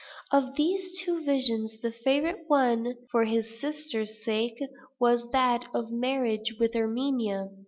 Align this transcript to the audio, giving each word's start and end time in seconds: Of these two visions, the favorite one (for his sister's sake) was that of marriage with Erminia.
Of 0.31 0.55
these 0.55 0.99
two 1.03 1.23
visions, 1.23 1.79
the 1.79 1.91
favorite 1.91 2.45
one 2.47 2.95
(for 3.11 3.25
his 3.25 3.59
sister's 3.59 4.17
sake) 4.25 4.57
was 4.99 5.29
that 5.29 5.65
of 5.75 5.91
marriage 5.91 6.55
with 6.59 6.73
Erminia. 6.75 7.51